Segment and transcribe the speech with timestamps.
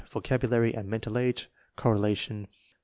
[0.09, 1.45] VOCABULABY AND MENTAL AQB.
[1.75, 2.57] (Correlation +.